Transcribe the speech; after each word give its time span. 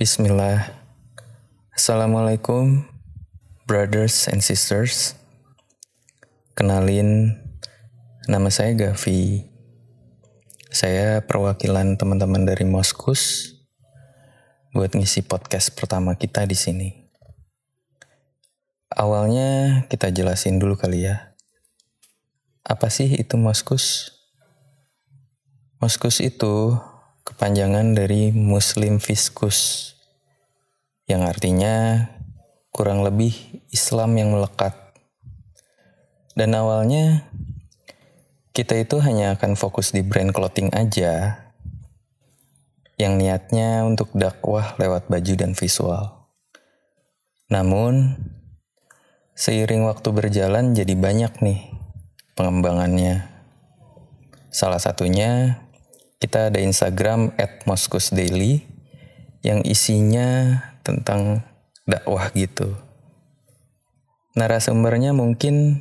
Bismillah. 0.00 0.64
Assalamualaikum, 1.76 2.88
brothers 3.68 4.32
and 4.32 4.40
sisters. 4.40 5.12
Kenalin, 6.56 7.36
nama 8.24 8.48
saya 8.48 8.72
Gavi. 8.72 9.44
Saya 10.72 11.20
perwakilan 11.20 12.00
teman-teman 12.00 12.48
dari 12.48 12.64
Moskus 12.64 13.52
buat 14.72 14.88
ngisi 14.96 15.20
podcast 15.20 15.76
pertama 15.76 16.16
kita 16.16 16.48
di 16.48 16.56
sini. 16.56 16.88
Awalnya 18.96 19.84
kita 19.92 20.08
jelasin 20.08 20.56
dulu 20.56 20.80
kali 20.80 21.12
ya. 21.12 21.36
Apa 22.64 22.88
sih 22.88 23.20
itu 23.20 23.36
Moskus? 23.36 24.16
Moskus 25.76 26.24
itu 26.24 26.80
kepanjangan 27.30 27.94
dari 27.94 28.34
Muslim 28.34 28.98
Fiskus 28.98 29.92
yang 31.06 31.22
artinya 31.22 32.06
kurang 32.74 33.06
lebih 33.06 33.34
Islam 33.70 34.18
yang 34.18 34.34
melekat. 34.34 34.74
Dan 36.34 36.54
awalnya 36.58 37.30
kita 38.50 38.74
itu 38.78 38.98
hanya 38.98 39.38
akan 39.38 39.54
fokus 39.54 39.94
di 39.94 40.02
brand 40.02 40.34
clothing 40.34 40.74
aja 40.74 41.46
yang 42.98 43.16
niatnya 43.16 43.86
untuk 43.86 44.12
dakwah 44.12 44.74
lewat 44.76 45.06
baju 45.06 45.34
dan 45.38 45.54
visual. 45.54 46.28
Namun, 47.50 48.18
seiring 49.38 49.86
waktu 49.86 50.08
berjalan 50.12 50.76
jadi 50.76 50.94
banyak 50.94 51.32
nih 51.40 51.60
pengembangannya. 52.34 53.26
Salah 54.50 54.82
satunya 54.82 55.62
kita 56.20 56.52
ada 56.52 56.60
Instagram 56.60 57.32
at 57.40 57.64
Daily 58.12 58.60
yang 59.40 59.64
isinya 59.64 60.60
tentang 60.84 61.40
dakwah 61.88 62.28
gitu. 62.36 62.76
Narasumbernya 64.36 65.16
mungkin 65.16 65.80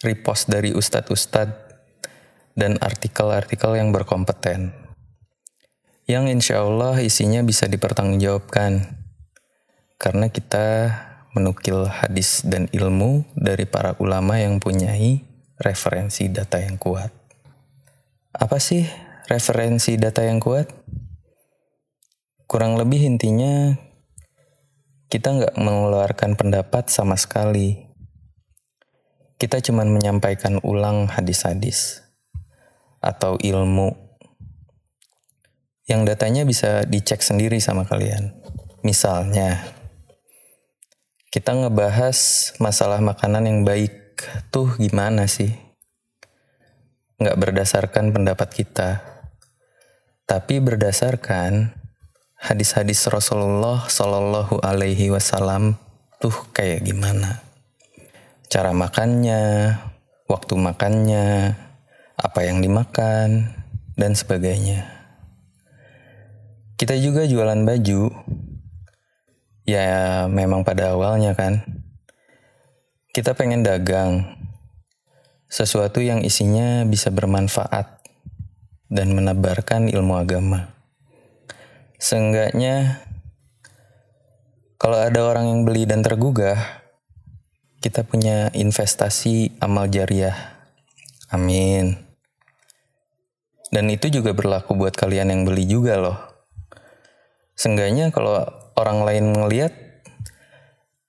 repost 0.00 0.48
dari 0.48 0.72
ustadz-ustadz 0.72 1.70
dan 2.56 2.80
artikel-artikel 2.80 3.76
yang 3.76 3.92
berkompeten. 3.92 4.72
Yang 6.08 6.24
insya 6.32 6.64
Allah 6.64 6.98
isinya 7.04 7.44
bisa 7.46 7.68
dipertanggungjawabkan. 7.68 8.98
Karena 10.00 10.26
kita 10.26 10.90
menukil 11.36 11.86
hadis 11.86 12.42
dan 12.42 12.66
ilmu 12.74 13.22
dari 13.38 13.64
para 13.64 13.94
ulama 14.02 14.40
yang 14.40 14.58
punyai 14.58 15.22
referensi 15.62 16.26
data 16.26 16.58
yang 16.58 16.74
kuat. 16.74 17.14
Apa 18.34 18.58
sih 18.58 19.11
referensi 19.28 19.94
data 20.00 20.24
yang 20.24 20.42
kuat? 20.42 20.70
Kurang 22.48 22.76
lebih 22.76 23.04
intinya 23.06 23.72
kita 25.12 25.28
nggak 25.28 25.54
mengeluarkan 25.60 26.40
pendapat 26.40 26.88
sama 26.88 27.20
sekali. 27.20 27.84
Kita 29.36 29.60
cuma 29.60 29.84
menyampaikan 29.84 30.56
ulang 30.64 31.04
hadis-hadis 31.04 32.00
atau 33.04 33.36
ilmu 33.36 33.92
yang 35.84 36.08
datanya 36.08 36.48
bisa 36.48 36.88
dicek 36.88 37.20
sendiri 37.20 37.60
sama 37.60 37.84
kalian. 37.84 38.32
Misalnya, 38.80 39.60
kita 41.28 41.52
ngebahas 41.52 42.16
masalah 42.56 43.04
makanan 43.04 43.44
yang 43.44 43.60
baik 43.68 43.92
tuh 44.48 44.80
gimana 44.80 45.28
sih? 45.28 45.52
Nggak 47.20 47.36
berdasarkan 47.36 48.16
pendapat 48.16 48.48
kita, 48.48 49.11
tapi 50.32 50.64
berdasarkan 50.64 51.76
hadis-hadis 52.40 53.04
Rasulullah 53.12 53.84
Shallallahu 53.84 54.64
Alaihi 54.64 55.12
Wasallam 55.12 55.76
tuh 56.24 56.32
kayak 56.56 56.88
gimana? 56.88 57.44
Cara 58.48 58.72
makannya, 58.72 59.76
waktu 60.32 60.56
makannya, 60.56 61.52
apa 62.16 62.40
yang 62.48 62.64
dimakan, 62.64 63.52
dan 63.92 64.16
sebagainya. 64.16 64.88
Kita 66.80 66.96
juga 66.96 67.28
jualan 67.28 67.68
baju, 67.68 68.08
ya 69.68 70.24
memang 70.32 70.64
pada 70.64 70.96
awalnya 70.96 71.36
kan. 71.36 71.60
Kita 73.12 73.36
pengen 73.36 73.60
dagang, 73.60 74.32
sesuatu 75.52 76.00
yang 76.00 76.24
isinya 76.24 76.88
bisa 76.88 77.12
bermanfaat 77.12 78.01
dan 78.92 79.16
menebarkan 79.16 79.88
ilmu 79.88 80.20
agama. 80.20 80.76
Seenggaknya 81.96 83.00
kalau 84.76 85.00
ada 85.00 85.24
orang 85.24 85.48
yang 85.48 85.60
beli 85.64 85.88
dan 85.88 86.04
tergugah, 86.04 86.84
kita 87.80 88.04
punya 88.04 88.52
investasi 88.52 89.56
amal 89.64 89.88
jariah. 89.88 90.36
Amin. 91.32 91.96
Dan 93.72 93.88
itu 93.88 94.12
juga 94.12 94.36
berlaku 94.36 94.76
buat 94.76 94.92
kalian 94.92 95.32
yang 95.32 95.42
beli 95.48 95.64
juga 95.64 95.96
loh. 95.96 96.18
Seenggaknya 97.56 98.12
kalau 98.12 98.44
orang 98.76 99.08
lain 99.08 99.32
ngeliat 99.32 99.72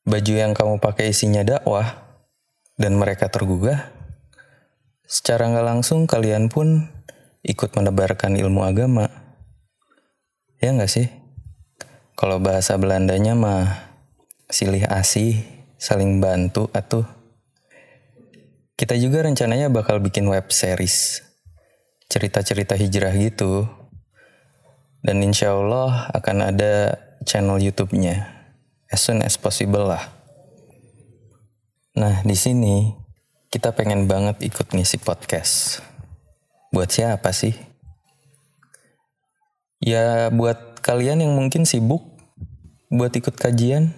baju 0.07 0.33
yang 0.38 0.55
kamu 0.55 0.79
pakai 0.79 1.11
isinya 1.11 1.44
dakwah 1.44 2.00
dan 2.79 2.95
mereka 2.95 3.27
tergugah, 3.27 3.91
secara 5.03 5.51
nggak 5.51 5.67
langsung 5.67 6.07
kalian 6.07 6.47
pun 6.47 6.88
ikut 7.44 7.76
menebarkan 7.76 8.40
ilmu 8.40 8.64
agama. 8.64 9.12
Ya 10.64 10.72
nggak 10.72 10.90
sih? 10.90 11.12
Kalau 12.16 12.40
bahasa 12.40 12.80
Belandanya 12.80 13.36
mah 13.36 13.92
silih 14.48 14.88
asih, 14.88 15.44
saling 15.76 16.24
bantu 16.24 16.72
atau 16.72 17.04
kita 18.80 18.96
juga 18.96 19.28
rencananya 19.28 19.68
bakal 19.68 20.00
bikin 20.00 20.24
web 20.26 20.48
series 20.50 21.20
cerita-cerita 22.08 22.80
hijrah 22.80 23.12
gitu. 23.20 23.68
Dan 25.04 25.20
insya 25.20 25.52
Allah 25.52 26.08
akan 26.16 26.56
ada 26.56 26.96
channel 27.28 27.60
YouTube-nya 27.60 28.24
as 28.88 29.04
soon 29.04 29.20
as 29.20 29.36
possible 29.36 29.84
lah. 29.84 30.16
Nah 32.00 32.24
di 32.24 32.40
sini 32.40 32.96
kita 33.52 33.75
pengen 33.75 34.08
banget 34.08 34.40
ikut 34.48 34.72
ngisi 34.72 34.98
podcast. 35.04 35.84
Buat 36.73 36.89
siapa 36.89 37.29
sih? 37.29 37.53
Ya 39.78 40.34
buat 40.34 40.81
kalian 40.81 41.22
yang 41.22 41.38
mungkin 41.38 41.69
sibuk 41.69 42.01
buat 42.89 43.13
ikut 43.13 43.38
kajian 43.38 43.94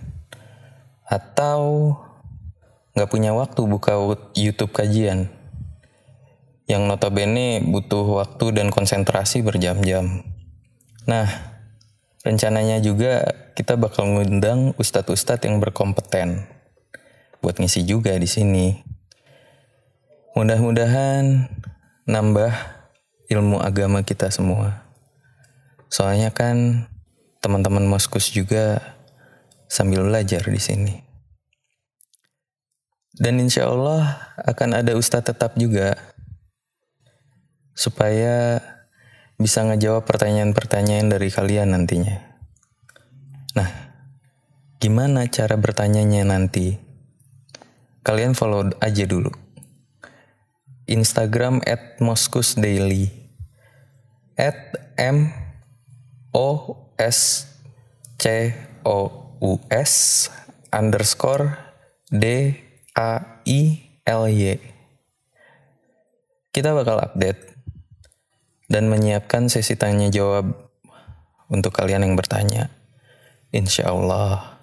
atau 1.08 1.96
nggak 2.96 3.12
punya 3.12 3.32
waktu 3.32 3.64
buka 3.64 3.96
YouTube 4.36 4.76
kajian 4.76 5.32
yang 6.66 6.84
notabene 6.90 7.62
butuh 7.64 8.24
waktu 8.24 8.56
dan 8.56 8.74
konsentrasi 8.74 9.46
berjam-jam. 9.46 10.26
Nah, 11.06 11.28
rencananya 12.26 12.82
juga 12.82 13.24
kita 13.54 13.78
bakal 13.78 14.10
ngundang 14.10 14.74
ustadz-ustadz 14.76 15.46
yang 15.46 15.62
berkompeten 15.62 16.50
buat 17.40 17.56
ngisi 17.62 17.86
juga 17.86 18.18
di 18.18 18.26
sini. 18.26 18.82
Mudah-mudahan 20.34 21.48
nambah 22.06 22.54
ilmu 23.34 23.58
agama 23.62 24.06
kita 24.06 24.30
semua. 24.30 24.86
Soalnya 25.90 26.30
kan 26.30 26.86
teman-teman 27.42 27.86
Moskus 27.86 28.30
juga 28.30 28.82
sambil 29.66 30.06
belajar 30.06 30.46
di 30.46 30.62
sini. 30.62 30.96
Dan 33.16 33.40
insya 33.42 33.72
Allah 33.72 34.34
akan 34.44 34.82
ada 34.82 34.94
ustadz 34.94 35.32
tetap 35.32 35.56
juga 35.56 35.96
supaya 37.72 38.60
bisa 39.36 39.64
ngejawab 39.68 40.04
pertanyaan-pertanyaan 40.08 41.12
dari 41.12 41.28
kalian 41.32 41.76
nantinya. 41.76 42.22
Nah, 43.56 43.70
gimana 44.84 45.28
cara 45.32 45.56
bertanyanya 45.56 46.28
nanti? 46.28 46.76
Kalian 48.04 48.36
follow 48.36 48.68
aja 48.84 49.04
dulu. 49.08 49.45
Instagram 50.86 51.66
at 51.66 51.98
Moskus 52.02 52.54
Daily. 52.58 53.10
At 54.38 54.74
M 55.00 55.32
O 56.36 56.78
S 57.00 57.48
C 58.20 58.54
O 58.84 59.32
U 59.42 59.52
S 59.72 60.28
underscore 60.72 61.56
D 62.12 62.56
A 62.96 63.42
I 63.48 63.60
L 64.06 64.28
Y. 64.30 64.60
Kita 66.56 66.72
bakal 66.72 67.04
update 67.04 67.56
dan 68.72 68.88
menyiapkan 68.88 69.52
sesi 69.52 69.76
tanya 69.76 70.08
jawab 70.08 70.72
untuk 71.52 71.76
kalian 71.76 72.08
yang 72.08 72.16
bertanya. 72.16 72.72
Insya 73.52 73.92
Allah. 73.92 74.60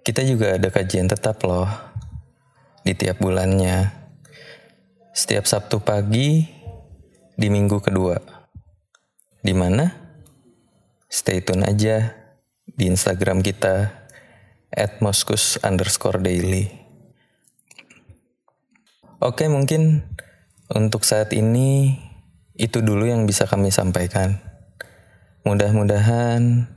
Kita 0.00 0.24
juga 0.24 0.56
ada 0.56 0.68
kajian 0.72 1.08
tetap 1.08 1.44
loh 1.44 1.68
di 2.82 2.96
tiap 2.96 3.20
bulannya. 3.20 3.99
Setiap 5.10 5.42
Sabtu 5.42 5.82
pagi 5.82 6.46
di 7.34 7.48
minggu 7.50 7.82
kedua. 7.82 8.14
Di 9.42 9.50
mana? 9.50 9.90
Stay 11.10 11.42
tune 11.42 11.66
aja 11.66 12.14
di 12.70 12.86
Instagram 12.86 13.42
kita 13.42 13.90
at 14.70 15.02
moskus 15.02 15.58
underscore 15.66 16.22
daily. 16.22 16.70
Oke 19.18 19.50
mungkin 19.50 20.06
untuk 20.70 21.02
saat 21.02 21.34
ini 21.34 21.98
itu 22.54 22.78
dulu 22.78 23.10
yang 23.10 23.26
bisa 23.26 23.50
kami 23.50 23.74
sampaikan. 23.74 24.38
Mudah-mudahan 25.42 26.70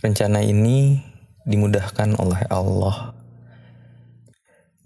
rencana 0.00 0.40
ini 0.40 1.04
dimudahkan 1.44 2.16
oleh 2.16 2.48
Allah. 2.48 3.12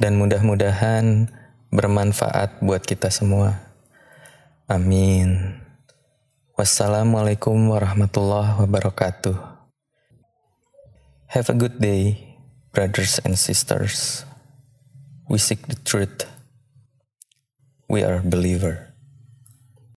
Dan 0.03 0.19
mudah-mudahan 0.19 1.31
bermanfaat 1.69 2.65
buat 2.65 2.85
kita 2.85 3.13
semua. 3.13 3.61
Amin. 4.69 5.61
Wassalamualaikum 6.59 7.55
warahmatullahi 7.71 8.59
wabarakatuh. 8.65 9.37
Have 11.29 11.49
a 11.53 11.57
good 11.57 11.77
day, 11.79 12.37
brothers 12.73 13.21
and 13.23 13.37
sisters. 13.37 14.25
We 15.29 15.37
seek 15.37 15.69
the 15.69 15.77
truth. 15.85 16.25
We 17.89 18.01
are 18.01 18.25
believer. 18.25 18.88